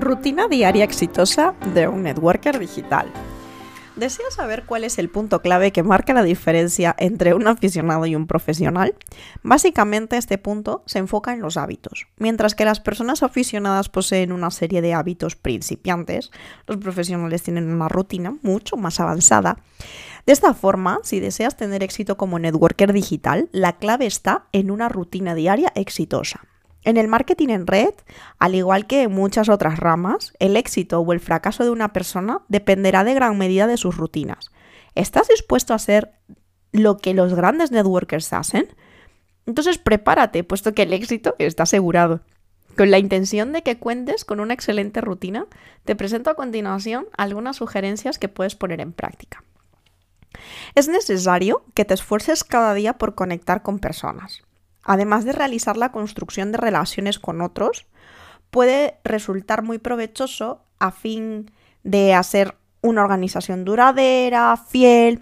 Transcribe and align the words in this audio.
Rutina 0.00 0.46
diaria 0.46 0.84
exitosa 0.84 1.54
de 1.72 1.88
un 1.88 2.02
networker 2.02 2.58
digital. 2.58 3.10
¿Deseas 3.96 4.34
saber 4.34 4.64
cuál 4.66 4.84
es 4.84 4.98
el 4.98 5.08
punto 5.08 5.40
clave 5.40 5.72
que 5.72 5.82
marca 5.82 6.12
la 6.12 6.22
diferencia 6.22 6.94
entre 6.98 7.32
un 7.32 7.46
aficionado 7.48 8.04
y 8.04 8.14
un 8.14 8.26
profesional? 8.26 8.94
Básicamente 9.42 10.18
este 10.18 10.36
punto 10.36 10.82
se 10.84 10.98
enfoca 10.98 11.32
en 11.32 11.40
los 11.40 11.56
hábitos. 11.56 12.08
Mientras 12.18 12.54
que 12.54 12.66
las 12.66 12.78
personas 12.78 13.22
aficionadas 13.22 13.88
poseen 13.88 14.32
una 14.32 14.50
serie 14.50 14.82
de 14.82 14.92
hábitos 14.92 15.34
principiantes, 15.34 16.30
los 16.66 16.76
profesionales 16.76 17.42
tienen 17.42 17.72
una 17.72 17.88
rutina 17.88 18.36
mucho 18.42 18.76
más 18.76 19.00
avanzada. 19.00 19.56
De 20.26 20.34
esta 20.34 20.52
forma, 20.52 21.00
si 21.04 21.20
deseas 21.20 21.56
tener 21.56 21.82
éxito 21.82 22.18
como 22.18 22.38
networker 22.38 22.92
digital, 22.92 23.48
la 23.50 23.78
clave 23.78 24.04
está 24.04 24.44
en 24.52 24.70
una 24.70 24.90
rutina 24.90 25.34
diaria 25.34 25.72
exitosa. 25.74 26.42
En 26.86 26.96
el 26.96 27.08
marketing 27.08 27.48
en 27.48 27.66
red, 27.66 27.92
al 28.38 28.54
igual 28.54 28.86
que 28.86 29.02
en 29.02 29.12
muchas 29.12 29.48
otras 29.48 29.80
ramas, 29.80 30.32
el 30.38 30.56
éxito 30.56 31.00
o 31.00 31.12
el 31.12 31.18
fracaso 31.18 31.64
de 31.64 31.70
una 31.70 31.92
persona 31.92 32.42
dependerá 32.46 33.02
de 33.02 33.12
gran 33.12 33.36
medida 33.36 33.66
de 33.66 33.76
sus 33.76 33.96
rutinas. 33.96 34.52
¿Estás 34.94 35.26
dispuesto 35.26 35.72
a 35.72 35.76
hacer 35.76 36.12
lo 36.70 36.98
que 36.98 37.12
los 37.12 37.34
grandes 37.34 37.72
networkers 37.72 38.32
hacen? 38.32 38.68
Entonces 39.46 39.78
prepárate, 39.78 40.44
puesto 40.44 40.74
que 40.74 40.84
el 40.84 40.92
éxito 40.92 41.34
está 41.40 41.64
asegurado. 41.64 42.20
Con 42.76 42.92
la 42.92 43.00
intención 43.00 43.52
de 43.52 43.64
que 43.64 43.80
cuentes 43.80 44.24
con 44.24 44.38
una 44.38 44.54
excelente 44.54 45.00
rutina, 45.00 45.48
te 45.84 45.96
presento 45.96 46.30
a 46.30 46.36
continuación 46.36 47.08
algunas 47.16 47.56
sugerencias 47.56 48.20
que 48.20 48.28
puedes 48.28 48.54
poner 48.54 48.80
en 48.80 48.92
práctica. 48.92 49.42
Es 50.76 50.86
necesario 50.86 51.64
que 51.74 51.84
te 51.84 51.94
esfuerces 51.94 52.44
cada 52.44 52.74
día 52.74 52.92
por 52.92 53.16
conectar 53.16 53.64
con 53.64 53.80
personas 53.80 54.44
además 54.86 55.24
de 55.24 55.32
realizar 55.32 55.76
la 55.76 55.92
construcción 55.92 56.52
de 56.52 56.58
relaciones 56.58 57.18
con 57.18 57.42
otros, 57.42 57.86
puede 58.50 58.98
resultar 59.04 59.62
muy 59.62 59.78
provechoso 59.78 60.62
a 60.78 60.92
fin 60.92 61.50
de 61.82 62.14
hacer 62.14 62.56
una 62.80 63.02
organización 63.02 63.64
duradera, 63.64 64.56
fiel, 64.56 65.20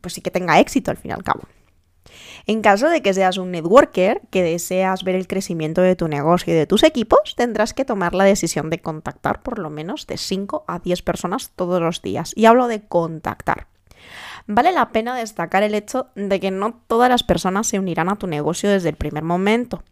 pues 0.00 0.14
sí 0.14 0.20
que 0.20 0.30
tenga 0.30 0.58
éxito 0.58 0.90
al 0.90 0.96
fin 0.96 1.10
y 1.10 1.14
al 1.14 1.22
cabo. 1.22 1.42
En 2.46 2.60
caso 2.60 2.88
de 2.88 3.02
que 3.02 3.14
seas 3.14 3.38
un 3.38 3.52
networker 3.52 4.22
que 4.30 4.42
deseas 4.42 5.04
ver 5.04 5.14
el 5.14 5.28
crecimiento 5.28 5.80
de 5.80 5.96
tu 5.96 6.08
negocio 6.08 6.52
y 6.52 6.56
de 6.56 6.66
tus 6.66 6.82
equipos, 6.82 7.34
tendrás 7.36 7.72
que 7.72 7.84
tomar 7.84 8.14
la 8.14 8.24
decisión 8.24 8.70
de 8.70 8.80
contactar 8.80 9.42
por 9.42 9.58
lo 9.58 9.70
menos 9.70 10.06
de 10.06 10.16
5 10.16 10.64
a 10.66 10.78
10 10.80 11.02
personas 11.02 11.52
todos 11.54 11.80
los 11.80 12.02
días. 12.02 12.32
Y 12.34 12.46
hablo 12.46 12.66
de 12.66 12.82
contactar. 12.82 13.68
Vale 14.46 14.72
la 14.72 14.90
pena 14.90 15.16
destacar 15.16 15.62
el 15.62 15.74
hecho 15.74 16.08
de 16.14 16.40
que 16.40 16.50
no 16.50 16.74
todas 16.86 17.08
las 17.08 17.22
personas 17.22 17.66
se 17.66 17.78
unirán 17.78 18.08
a 18.08 18.16
tu 18.16 18.26
negocio 18.26 18.70
desde 18.70 18.88
el 18.88 18.96
primer 18.96 19.22
momento. 19.22 19.82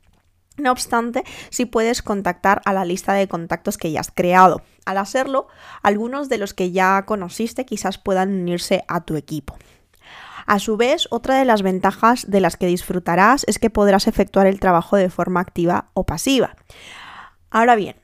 No 0.57 0.73
obstante, 0.73 1.25
si 1.49 1.65
puedes 1.65 2.03
contactar 2.03 2.61
a 2.65 2.73
la 2.73 2.85
lista 2.85 3.15
de 3.15 3.29
contactos 3.29 3.79
que 3.79 3.93
ya 3.93 4.01
has 4.01 4.11
creado. 4.11 4.63
Al 4.85 4.99
hacerlo, 4.99 5.49
algunos 5.83 6.29
de 6.29 6.39
los 6.39 6.55
que 6.55 6.71
ya 6.71 7.05
conociste 7.07 7.65
quizás 7.65 7.99
puedan 7.99 8.31
unirse 8.31 8.85
a 8.89 9.01
tu 9.03 9.17
equipo. 9.17 9.57
A 10.47 10.59
su 10.59 10.77
vez, 10.77 11.07
otra 11.11 11.37
de 11.37 11.45
las 11.45 11.63
ventajas 11.63 12.29
de 12.29 12.41
las 12.41 12.57
que 12.57 12.67
disfrutarás 12.67 13.45
es 13.47 13.59
que 13.59 13.71
podrás 13.71 14.07
efectuar 14.07 14.47
el 14.47 14.61
trabajo 14.61 14.97
de 14.97 15.09
forma 15.09 15.41
activa 15.41 15.91
o 15.95 16.05
pasiva. 16.05 16.57
Ahora 17.51 17.77
bien, 17.77 17.97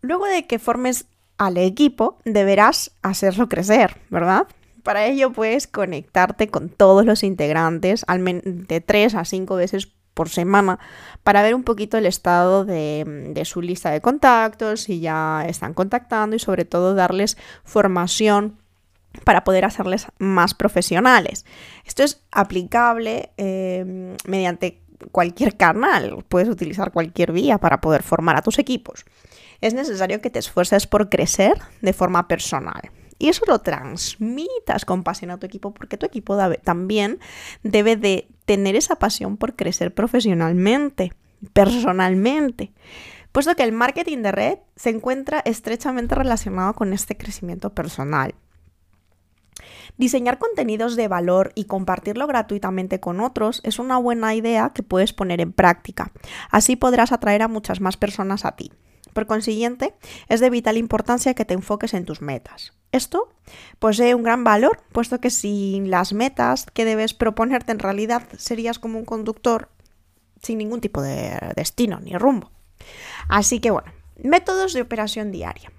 luego 0.00 0.26
de 0.26 0.46
que 0.46 0.58
formes 0.58 1.06
al 1.38 1.56
equipo, 1.56 2.18
deberás 2.24 2.90
hacerlo 3.02 3.48
crecer, 3.48 4.00
¿verdad? 4.10 4.48
Para 4.82 5.06
ello 5.06 5.32
puedes 5.32 5.66
conectarte 5.66 6.48
con 6.48 6.68
todos 6.68 7.04
los 7.04 7.22
integrantes 7.22 8.04
de 8.06 8.80
3 8.80 9.14
a 9.14 9.24
5 9.24 9.54
veces 9.56 9.92
por 10.14 10.28
semana 10.28 10.78
para 11.22 11.42
ver 11.42 11.54
un 11.54 11.62
poquito 11.62 11.96
el 11.96 12.06
estado 12.06 12.64
de, 12.64 13.42
su 13.44 13.62
lista 13.62 13.90
de 13.90 14.00
contactos, 14.00 14.82
si 14.82 15.00
ya 15.00 15.44
están 15.48 15.74
contactando 15.74 16.36
y 16.36 16.38
sobre 16.38 16.64
todo 16.64 16.94
darles 16.94 17.36
formación 17.64 18.58
para 19.24 19.44
poder 19.44 19.64
hacerles 19.64 20.06
más 20.18 20.54
profesionales. 20.54 21.44
Esto 21.84 22.02
es 22.02 22.22
aplicable 22.30 23.30
eh, 23.36 24.16
mediante 24.26 24.82
cualquier 25.10 25.56
canal, 25.56 26.24
puedes 26.28 26.48
utilizar 26.48 26.92
cualquier 26.92 27.32
vía 27.32 27.58
para 27.58 27.80
poder 27.80 28.02
formar 28.02 28.36
a 28.36 28.42
tus 28.42 28.58
equipos. 28.58 29.04
Es 29.60 29.74
necesario 29.74 30.20
que 30.20 30.30
te 30.30 30.38
esfuerces 30.38 30.86
por 30.86 31.08
crecer 31.08 31.58
de 31.82 31.92
forma 31.92 32.26
personal 32.26 32.90
y 33.22 33.28
eso 33.28 33.44
lo 33.46 33.60
transmitas 33.60 34.84
con 34.84 35.04
pasión 35.04 35.30
a 35.30 35.38
tu 35.38 35.46
equipo 35.46 35.72
porque 35.72 35.96
tu 35.96 36.04
equipo 36.04 36.36
también 36.64 37.20
debe 37.62 37.94
de 37.94 38.26
tener 38.46 38.74
esa 38.74 38.96
pasión 38.96 39.36
por 39.36 39.54
crecer 39.54 39.94
profesionalmente, 39.94 41.12
personalmente. 41.52 42.72
Puesto 43.30 43.54
que 43.54 43.62
el 43.62 43.70
marketing 43.70 44.22
de 44.22 44.32
red 44.32 44.58
se 44.74 44.90
encuentra 44.90 45.38
estrechamente 45.38 46.16
relacionado 46.16 46.74
con 46.74 46.92
este 46.92 47.16
crecimiento 47.16 47.72
personal. 47.72 48.34
Diseñar 49.96 50.38
contenidos 50.38 50.96
de 50.96 51.06
valor 51.06 51.52
y 51.54 51.66
compartirlo 51.66 52.26
gratuitamente 52.26 52.98
con 52.98 53.20
otros 53.20 53.60
es 53.62 53.78
una 53.78 53.98
buena 53.98 54.34
idea 54.34 54.72
que 54.74 54.82
puedes 54.82 55.12
poner 55.12 55.40
en 55.40 55.52
práctica. 55.52 56.10
Así 56.50 56.74
podrás 56.74 57.12
atraer 57.12 57.42
a 57.42 57.48
muchas 57.48 57.80
más 57.80 57.96
personas 57.96 58.44
a 58.44 58.56
ti. 58.56 58.72
Por 59.12 59.26
consiguiente, 59.26 59.94
es 60.28 60.40
de 60.40 60.50
vital 60.50 60.76
importancia 60.76 61.34
que 61.34 61.44
te 61.44 61.54
enfoques 61.54 61.94
en 61.94 62.04
tus 62.04 62.22
metas. 62.22 62.72
Esto 62.92 63.32
posee 63.78 64.14
un 64.14 64.22
gran 64.22 64.44
valor, 64.44 64.82
puesto 64.92 65.20
que 65.20 65.30
sin 65.30 65.90
las 65.90 66.12
metas 66.12 66.66
que 66.72 66.84
debes 66.84 67.14
proponerte 67.14 67.72
en 67.72 67.78
realidad 67.78 68.28
serías 68.36 68.78
como 68.78 68.98
un 68.98 69.04
conductor 69.04 69.70
sin 70.42 70.58
ningún 70.58 70.80
tipo 70.80 71.00
de 71.00 71.38
destino 71.56 72.00
ni 72.00 72.16
rumbo. 72.16 72.50
Así 73.28 73.60
que 73.60 73.70
bueno, 73.70 73.92
métodos 74.16 74.74
de 74.74 74.82
operación 74.82 75.30
diaria. 75.30 75.72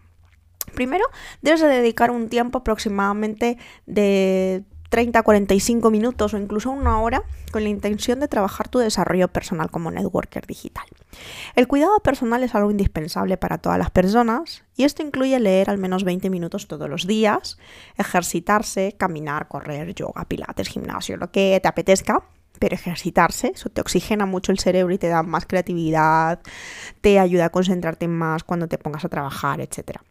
Primero, 0.73 1.05
debes 1.41 1.61
de 1.61 1.67
dedicar 1.67 2.09
un 2.09 2.29
tiempo 2.29 2.59
aproximadamente 2.59 3.57
de 3.85 4.63
30 4.93 5.17
a 5.17 5.23
45 5.23 5.89
minutos 5.89 6.35
o 6.35 6.37
incluso 6.37 6.69
una 6.69 7.01
hora 7.01 7.23
con 7.51 7.63
la 7.63 7.69
intención 7.69 8.19
de 8.19 8.27
trabajar 8.27 8.67
tu 8.67 8.77
desarrollo 8.77 9.27
personal 9.27 9.71
como 9.71 9.89
networker 9.89 10.45
digital. 10.45 10.85
El 11.55 11.67
cuidado 11.67 11.99
personal 12.01 12.43
es 12.43 12.53
algo 12.53 12.69
indispensable 12.69 13.37
para 13.37 13.57
todas 13.57 13.79
las 13.79 13.89
personas 13.89 14.63
y 14.77 14.83
esto 14.83 15.01
incluye 15.01 15.39
leer 15.39 15.71
al 15.71 15.79
menos 15.79 16.03
20 16.03 16.29
minutos 16.29 16.67
todos 16.67 16.87
los 16.87 17.07
días, 17.07 17.57
ejercitarse, 17.97 18.93
caminar, 18.95 19.47
correr, 19.47 19.95
yoga, 19.95 20.25
pilates, 20.25 20.67
gimnasio, 20.67 21.17
lo 21.17 21.31
que 21.31 21.59
te 21.59 21.67
apetezca, 21.67 22.23
pero 22.59 22.75
ejercitarse, 22.75 23.53
eso 23.55 23.71
te 23.71 23.81
oxigena 23.81 24.27
mucho 24.27 24.51
el 24.51 24.59
cerebro 24.59 24.93
y 24.93 24.99
te 24.99 25.07
da 25.07 25.23
más 25.23 25.47
creatividad, 25.47 26.39
te 27.01 27.17
ayuda 27.17 27.45
a 27.45 27.49
concentrarte 27.49 28.07
más 28.07 28.43
cuando 28.43 28.67
te 28.67 28.77
pongas 28.77 29.03
a 29.03 29.09
trabajar, 29.09 29.59
etc 29.59 30.03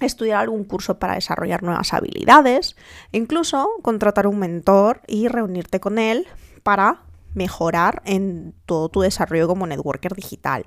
estudiar 0.00 0.40
algún 0.40 0.64
curso 0.64 0.98
para 0.98 1.14
desarrollar 1.14 1.62
nuevas 1.62 1.92
habilidades, 1.92 2.76
incluso 3.12 3.70
contratar 3.82 4.26
un 4.26 4.38
mentor 4.38 5.02
y 5.06 5.28
reunirte 5.28 5.80
con 5.80 5.98
él 5.98 6.26
para 6.62 7.02
mejorar 7.34 8.02
en 8.04 8.54
todo 8.66 8.88
tu 8.88 9.00
desarrollo 9.00 9.48
como 9.48 9.66
networker 9.66 10.14
digital. 10.14 10.64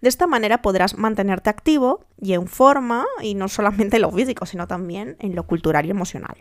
De 0.00 0.08
esta 0.08 0.26
manera 0.26 0.62
podrás 0.62 0.96
mantenerte 0.96 1.50
activo 1.50 2.06
y 2.20 2.32
en 2.32 2.46
forma, 2.46 3.06
y 3.20 3.34
no 3.34 3.48
solamente 3.48 3.96
en 3.96 4.02
lo 4.02 4.10
físico, 4.10 4.46
sino 4.46 4.66
también 4.66 5.16
en 5.18 5.34
lo 5.34 5.44
cultural 5.46 5.86
y 5.86 5.90
emocional. 5.90 6.36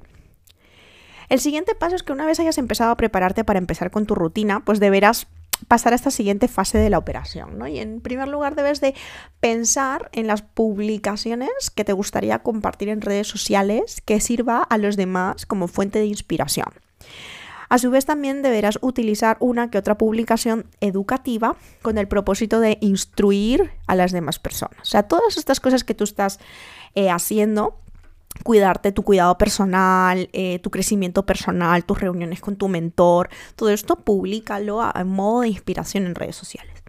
El 1.28 1.40
siguiente 1.40 1.76
paso 1.76 1.96
es 1.96 2.04
que 2.04 2.14
una 2.14 2.26
vez 2.26 2.40
hayas 2.40 2.58
empezado 2.58 2.92
a 2.92 2.98
prepararte 2.98 3.44
para 3.44 3.60
empezar 3.60 3.92
con 3.92 4.06
tu 4.06 4.16
rutina, 4.16 4.64
pues 4.66 4.80
deberás 4.80 5.28
pasar 5.68 5.94
a 5.94 5.96
esta 5.96 6.12
siguiente 6.12 6.48
fase 6.48 6.78
de 6.78 6.90
la 6.90 6.98
operación. 6.98 7.58
¿no? 7.58 7.68
Y 7.68 7.80
en 7.80 8.02
primer 8.02 8.28
lugar 8.28 8.56
debes 8.56 8.82
de 8.82 8.96
pensar 9.40 10.10
en 10.14 10.28
las 10.28 10.42
publicaciones 10.42 11.70
que 11.74 11.86
te 11.86 11.94
gustaría 11.94 12.40
compartir 12.40 12.90
en 12.90 13.02
redes 13.02 13.28
sociales 13.28 14.02
que 14.06 14.20
sirva 14.20 14.64
a 14.64 14.78
los 14.78 14.96
demás 14.96 15.46
como 15.46 15.68
fuente 15.68 16.00
de 16.00 16.06
inspiración. 16.06 16.68
A 17.70 17.78
su 17.78 17.92
vez 17.92 18.06
también 18.06 18.42
deberás 18.42 18.80
utilizar 18.82 19.38
una 19.40 19.70
que 19.70 19.78
otra 19.78 19.98
publicación 19.98 20.66
educativa 20.82 21.56
con 21.84 22.00
el 22.00 22.08
propósito 22.08 22.60
de 22.60 22.80
instruir 22.82 23.72
a 23.86 23.96
las 23.96 24.12
demás 24.12 24.40
personas. 24.40 24.80
O 24.82 24.86
sea, 24.86 25.04
todas 25.04 25.38
estas 25.38 25.60
cosas 25.60 25.84
que 25.84 25.94
tú 25.94 26.04
estás 26.04 26.40
eh, 26.96 27.12
haciendo 27.12 27.80
cuidarte, 28.44 28.92
tu 28.92 29.04
cuidado 29.04 29.38
personal, 29.38 30.30
eh, 30.34 30.60
tu 30.60 30.70
crecimiento 30.72 31.26
personal, 31.26 31.86
tus 31.86 32.00
reuniones 32.00 32.42
con 32.42 32.56
tu 32.56 32.68
mentor, 32.68 33.30
todo 33.56 33.70
esto 33.70 33.98
públicalo 33.98 34.82
en 34.94 35.08
modo 35.08 35.42
de 35.42 35.50
inspiración 35.50 36.06
en 36.06 36.16
redes 36.16 36.36
sociales. 36.36 36.80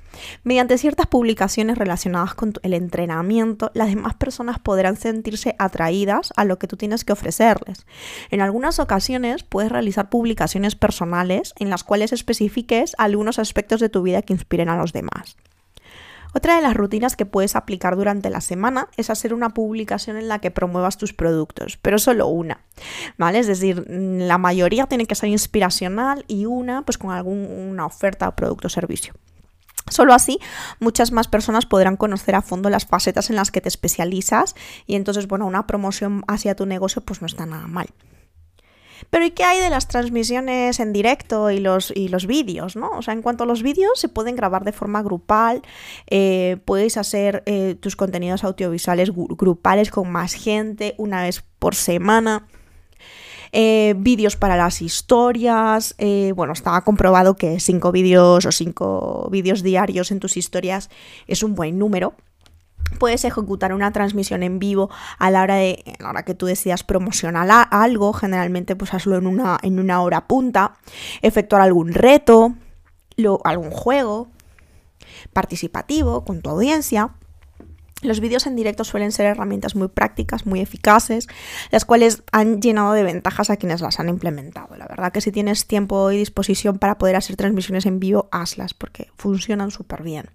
Mediante 0.42 0.78
ciertas 0.78 1.06
publicaciones 1.06 1.78
relacionadas 1.78 2.34
con 2.34 2.52
el 2.62 2.74
entrenamiento, 2.74 3.70
las 3.74 3.88
demás 3.88 4.14
personas 4.14 4.58
podrán 4.58 4.96
sentirse 4.96 5.54
atraídas 5.58 6.32
a 6.36 6.44
lo 6.44 6.58
que 6.58 6.66
tú 6.66 6.76
tienes 6.76 7.04
que 7.04 7.12
ofrecerles. 7.12 7.86
En 8.30 8.40
algunas 8.40 8.78
ocasiones 8.78 9.42
puedes 9.42 9.72
realizar 9.72 10.10
publicaciones 10.10 10.74
personales 10.74 11.54
en 11.58 11.70
las 11.70 11.84
cuales 11.84 12.12
especifiques 12.12 12.94
algunos 12.98 13.38
aspectos 13.38 13.80
de 13.80 13.88
tu 13.88 14.02
vida 14.02 14.22
que 14.22 14.32
inspiren 14.32 14.68
a 14.68 14.76
los 14.76 14.92
demás. 14.92 15.36
Otra 16.32 16.56
de 16.56 16.62
las 16.62 16.74
rutinas 16.74 17.16
que 17.16 17.26
puedes 17.26 17.56
aplicar 17.56 17.96
durante 17.96 18.30
la 18.30 18.40
semana 18.40 18.88
es 18.96 19.10
hacer 19.10 19.34
una 19.34 19.50
publicación 19.50 20.16
en 20.16 20.28
la 20.28 20.38
que 20.38 20.50
promuevas 20.50 20.96
tus 20.96 21.12
productos, 21.12 21.78
pero 21.82 21.98
solo 21.98 22.28
una, 22.28 22.62
¿vale? 23.18 23.40
Es 23.40 23.46
decir, 23.48 23.84
la 23.88 24.38
mayoría 24.38 24.86
tiene 24.86 25.06
que 25.06 25.14
ser 25.14 25.28
inspiracional 25.28 26.24
y 26.28 26.46
una 26.46 26.82
pues 26.82 26.98
con 26.98 27.10
alguna 27.10 27.86
oferta, 27.86 28.34
producto 28.36 28.68
o 28.68 28.70
servicio. 28.70 29.14
Solo 29.88 30.14
así, 30.14 30.38
muchas 30.78 31.10
más 31.10 31.26
personas 31.26 31.66
podrán 31.66 31.96
conocer 31.96 32.36
a 32.36 32.42
fondo 32.42 32.70
las 32.70 32.86
facetas 32.86 33.28
en 33.30 33.36
las 33.36 33.50
que 33.50 33.60
te 33.60 33.68
especializas 33.68 34.54
y 34.86 34.94
entonces, 34.94 35.26
bueno, 35.26 35.46
una 35.46 35.66
promoción 35.66 36.22
hacia 36.28 36.54
tu 36.54 36.64
negocio 36.64 37.02
pues 37.02 37.20
no 37.20 37.26
está 37.26 37.44
nada 37.44 37.66
mal. 37.66 37.88
Pero 39.08 39.24
¿y 39.24 39.30
qué 39.30 39.44
hay 39.44 39.58
de 39.58 39.70
las 39.70 39.88
transmisiones 39.88 40.80
en 40.80 40.92
directo 40.92 41.50
y 41.50 41.60
los, 41.60 41.92
y 41.94 42.08
los 42.08 42.26
vídeos? 42.26 42.76
¿no? 42.76 42.90
O 42.90 43.02
sea, 43.02 43.14
en 43.14 43.22
cuanto 43.22 43.44
a 43.44 43.46
los 43.46 43.62
vídeos, 43.62 43.98
se 43.98 44.08
pueden 44.08 44.36
grabar 44.36 44.64
de 44.64 44.72
forma 44.72 45.02
grupal, 45.02 45.62
eh, 46.08 46.58
puedes 46.64 46.96
hacer 46.96 47.42
eh, 47.46 47.76
tus 47.80 47.96
contenidos 47.96 48.44
audiovisuales 48.44 49.10
grupales 49.14 49.90
con 49.90 50.10
más 50.10 50.34
gente 50.34 50.94
una 50.98 51.22
vez 51.22 51.42
por 51.58 51.74
semana. 51.74 52.46
Eh, 53.52 53.94
vídeos 53.96 54.36
para 54.36 54.56
las 54.56 54.80
historias. 54.80 55.96
bueno, 56.34 56.52
estaba 56.52 56.82
comprobado 56.82 57.36
que 57.36 57.58
cinco 57.58 57.90
vídeos 57.90 58.46
o 58.46 58.52
cinco 58.52 59.28
vídeos 59.32 59.62
diarios 59.62 60.12
en 60.12 60.20
tus 60.20 60.36
historias 60.36 60.88
es 61.26 61.42
un 61.42 61.54
buen 61.54 61.78
número. 61.78 62.14
Puedes 62.98 63.24
ejecutar 63.24 63.72
una 63.72 63.92
transmisión 63.92 64.42
en 64.42 64.58
vivo 64.58 64.90
a 65.18 65.30
la 65.30 65.42
hora 65.42 65.54
de 65.56 65.82
a 65.98 66.02
la 66.02 66.10
hora 66.10 66.24
que 66.24 66.34
tú 66.34 66.46
decidas 66.46 66.84
promocionar 66.84 67.48
algo, 67.70 68.12
generalmente 68.12 68.76
pues 68.76 68.92
hazlo 68.94 69.16
en 69.16 69.26
una, 69.26 69.58
en 69.62 69.78
una 69.78 70.02
hora 70.02 70.26
punta, 70.26 70.74
efectuar 71.22 71.62
algún 71.62 71.92
reto, 71.92 72.54
lo, 73.16 73.40
algún 73.44 73.70
juego 73.70 74.28
participativo 75.32 76.24
con 76.24 76.42
tu 76.42 76.50
audiencia. 76.50 77.10
Los 78.02 78.20
vídeos 78.20 78.46
en 78.46 78.56
directo 78.56 78.84
suelen 78.84 79.12
ser 79.12 79.26
herramientas 79.26 79.74
muy 79.76 79.88
prácticas, 79.88 80.46
muy 80.46 80.60
eficaces, 80.60 81.28
las 81.70 81.84
cuales 81.84 82.22
han 82.32 82.62
llenado 82.62 82.92
de 82.92 83.02
ventajas 83.02 83.50
a 83.50 83.56
quienes 83.56 83.82
las 83.82 84.00
han 84.00 84.08
implementado. 84.08 84.74
La 84.76 84.86
verdad 84.86 85.12
que 85.12 85.20
si 85.20 85.32
tienes 85.32 85.66
tiempo 85.66 86.10
y 86.10 86.16
disposición 86.16 86.78
para 86.78 86.96
poder 86.96 87.16
hacer 87.16 87.36
transmisiones 87.36 87.84
en 87.84 88.00
vivo, 88.00 88.28
hazlas 88.32 88.72
porque 88.72 89.08
funcionan 89.16 89.70
súper 89.70 90.02
bien. 90.02 90.30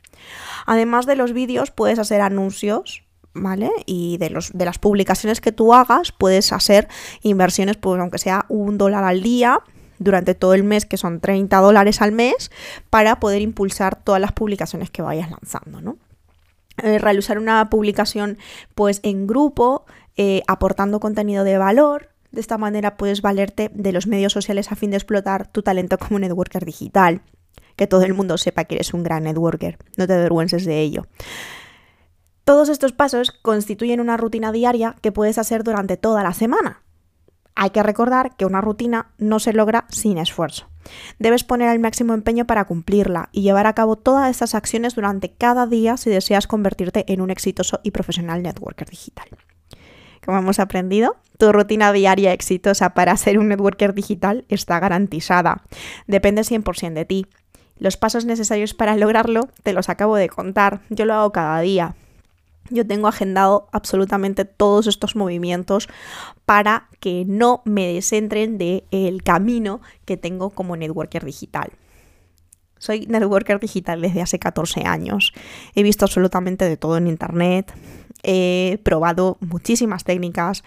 Además 0.66 1.08
de 1.08 1.16
los 1.16 1.34
vídeos, 1.34 1.72
puedes 1.72 2.00
hacer 2.00 2.22
anuncios 2.22 3.04
¿vale? 3.38 3.70
Y 3.86 4.18
de, 4.18 4.30
los, 4.30 4.54
de 4.54 4.64
las 4.64 4.80
publicaciones 4.80 5.42
que 5.42 5.52
tú 5.52 5.74
hagas, 5.74 6.14
puedes 6.14 6.54
hacer 6.54 6.88
inversiones, 7.22 7.76
pues 7.76 8.00
aunque 8.00 8.18
sea 8.18 8.46
un 8.48 8.78
dólar 8.78 9.04
al 9.04 9.22
día, 9.22 9.60
durante 10.00 10.36
todo 10.36 10.54
el 10.54 10.64
mes, 10.64 10.86
que 10.86 10.98
son 10.98 11.20
30 11.20 11.58
dólares 11.58 12.02
al 12.02 12.12
mes, 12.12 12.52
para 12.90 13.20
poder 13.20 13.42
impulsar 13.42 13.96
todas 13.96 14.22
las 14.22 14.32
publicaciones 14.32 14.90
que 14.90 15.02
vayas 15.02 15.30
lanzando, 15.30 15.82
¿no? 15.82 15.98
Eh, 16.84 17.00
realizar 17.00 17.40
una 17.40 17.70
publicación 17.70 18.38
pues 18.74 19.00
en 19.04 19.28
grupo, 19.28 19.86
eh, 20.18 20.42
aportando 20.48 21.00
contenido 21.00 21.44
de 21.44 21.58
valor. 21.58 22.10
De 22.32 22.42
esta 22.42 22.58
manera 22.58 22.98
puedes 22.98 23.22
valerte 23.22 23.72
de 23.74 23.94
los 23.94 24.08
medios 24.08 24.34
sociales 24.34 24.72
a 24.72 24.76
fin 24.76 24.92
de 24.92 24.98
explotar 24.98 25.48
tu 25.48 25.62
talento 25.62 25.98
como 25.98 26.20
networker 26.20 26.66
digital. 26.66 27.22
Que 27.76 27.88
todo 27.88 28.04
el 28.04 28.14
mundo 28.14 28.38
sepa 28.38 28.66
que 28.66 28.76
eres 28.76 28.94
un 28.94 29.04
gran 29.04 29.24
networker. 29.24 29.78
No 29.98 30.08
te 30.08 30.14
avergüences 30.14 30.66
de 30.66 30.82
ello. 30.82 31.08
Todos 32.44 32.70
estos 32.70 32.92
pasos 32.92 33.32
constituyen 33.32 34.00
una 34.00 34.18
rutina 34.18 34.52
diaria 34.52 34.96
que 35.02 35.12
puedes 35.12 35.38
hacer 35.38 35.64
durante 35.64 35.98
toda 35.98 36.24
la 36.24 36.34
semana. 36.34 36.85
Hay 37.56 37.70
que 37.70 37.84
recordar 37.84 38.36
que 38.36 38.46
una 38.46 38.62
rutina 38.62 39.12
no 39.18 39.40
se 39.40 39.54
logra 39.54 39.86
sin 39.90 40.18
esfuerzo. 40.18 40.68
Debes 41.20 41.44
poner 41.44 41.70
el 41.70 41.80
máximo 41.80 42.14
empeño 42.14 42.46
para 42.46 42.66
cumplirla 42.66 43.30
y 43.32 43.42
llevar 43.42 43.66
a 43.66 43.74
cabo 43.74 43.96
todas 43.96 44.30
estas 44.30 44.56
acciones 44.56 44.96
durante 44.96 45.32
cada 45.32 45.66
día 45.66 45.98
si 45.98 46.10
deseas 46.10 46.48
convertirte 46.48 47.06
en 47.12 47.22
un 47.22 47.32
exitoso 47.32 47.80
y 47.84 47.92
profesional 47.92 48.44
networker 48.44 48.90
digital. 48.90 49.28
Como 50.24 50.40
hemos 50.40 50.60
aprendido, 50.60 51.16
tu 51.38 51.52
rutina 51.52 51.92
diaria 51.92 52.34
exitosa 52.34 52.94
para 52.94 53.16
ser 53.16 53.38
un 53.40 53.48
networker 53.48 53.94
digital 53.94 54.46
está 54.50 54.80
garantizada. 54.80 55.64
Depende 56.08 56.42
100% 56.42 56.94
de 56.94 57.06
ti. 57.06 57.28
Los 57.78 57.98
pasos 57.98 58.26
necesarios 58.26 58.74
para 58.74 58.96
lograrlo 58.96 59.50
te 59.64 59.74
los 59.74 59.90
acabo 59.90 60.16
de 60.16 60.30
contar. 60.30 60.82
Yo 60.90 61.06
lo 61.06 61.14
hago 61.14 61.32
cada 61.32 61.60
día. 61.60 61.96
Yo 62.70 62.86
tengo 62.86 63.08
agendado 63.08 63.68
absolutamente 63.72 64.44
todos 64.44 64.88
estos 64.88 65.16
movimientos 65.16 65.88
para 66.46 66.90
que 67.00 67.24
no 67.28 67.62
me 67.66 67.94
descentren 67.94 68.58
del 68.58 69.24
camino 69.24 69.82
que 70.06 70.18
tengo 70.18 70.50
como 70.50 70.76
networker 70.76 71.24
digital. 71.24 71.72
Soy 72.78 73.06
networker 73.08 73.60
digital 73.60 74.02
desde 74.02 74.22
hace 74.22 74.40
14 74.40 74.82
años. 74.82 75.34
He 75.76 75.84
visto 75.84 76.06
absolutamente 76.06 76.66
de 76.66 76.78
todo 76.78 76.98
en 76.98 77.08
Internet. 77.08 77.74
He 78.24 78.80
probado 78.84 79.38
muchísimas 79.40 80.04
técnicas 80.04 80.64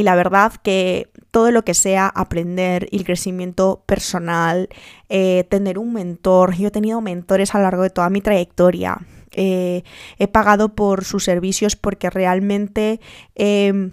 y 0.00 0.02
la 0.02 0.14
verdad 0.14 0.54
que 0.62 1.10
todo 1.30 1.50
lo 1.50 1.62
que 1.62 1.74
sea 1.74 2.08
aprender 2.08 2.88
y 2.90 2.96
el 2.96 3.04
crecimiento 3.04 3.84
personal, 3.84 4.70
eh, 5.10 5.44
tener 5.50 5.78
un 5.78 5.92
mentor, 5.92 6.56
yo 6.56 6.68
he 6.68 6.70
tenido 6.70 7.02
mentores 7.02 7.54
a 7.54 7.58
lo 7.58 7.64
largo 7.64 7.82
de 7.82 7.90
toda 7.90 8.08
mi 8.08 8.22
trayectoria, 8.22 8.98
eh, 9.32 9.84
he 10.18 10.26
pagado 10.26 10.74
por 10.74 11.04
sus 11.04 11.24
servicios 11.24 11.76
porque 11.76 12.08
realmente 12.08 12.98
he 13.34 13.92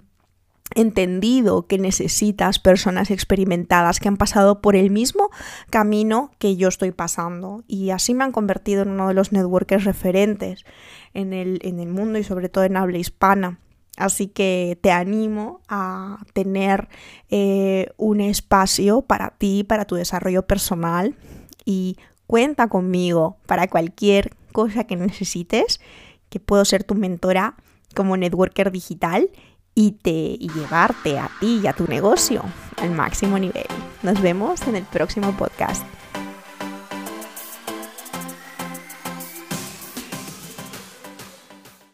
entendido 0.74 1.66
que 1.66 1.76
necesitas 1.76 2.58
personas 2.58 3.10
experimentadas 3.10 4.00
que 4.00 4.08
han 4.08 4.16
pasado 4.16 4.62
por 4.62 4.76
el 4.76 4.90
mismo 4.90 5.28
camino 5.68 6.30
que 6.38 6.56
yo 6.56 6.68
estoy 6.68 6.92
pasando 6.92 7.64
y 7.68 7.90
así 7.90 8.14
me 8.14 8.24
han 8.24 8.32
convertido 8.32 8.82
en 8.82 8.92
uno 8.92 9.08
de 9.08 9.14
los 9.14 9.30
networkers 9.30 9.84
referentes 9.84 10.64
en 11.12 11.34
el, 11.34 11.58
en 11.62 11.80
el 11.80 11.88
mundo 11.88 12.18
y 12.18 12.24
sobre 12.24 12.48
todo 12.48 12.64
en 12.64 12.78
habla 12.78 12.96
hispana. 12.96 13.60
Así 13.98 14.28
que 14.28 14.78
te 14.80 14.92
animo 14.92 15.60
a 15.68 16.18
tener 16.32 16.88
eh, 17.30 17.90
un 17.96 18.20
espacio 18.20 19.02
para 19.02 19.30
ti, 19.30 19.64
para 19.64 19.84
tu 19.84 19.96
desarrollo 19.96 20.46
personal 20.46 21.16
y 21.64 21.96
cuenta 22.28 22.68
conmigo 22.68 23.38
para 23.46 23.66
cualquier 23.66 24.30
cosa 24.52 24.84
que 24.84 24.96
necesites, 24.96 25.80
que 26.28 26.38
puedo 26.38 26.64
ser 26.64 26.84
tu 26.84 26.94
mentora 26.94 27.56
como 27.94 28.16
networker 28.16 28.70
digital 28.70 29.30
y, 29.74 29.92
te, 29.92 30.10
y 30.10 30.48
llevarte 30.54 31.18
a 31.18 31.30
ti 31.40 31.60
y 31.62 31.66
a 31.66 31.72
tu 31.72 31.86
negocio 31.86 32.42
al 32.76 32.90
máximo 32.90 33.38
nivel. 33.38 33.66
Nos 34.02 34.20
vemos 34.20 34.62
en 34.68 34.76
el 34.76 34.84
próximo 34.84 35.32
podcast. 35.36 35.84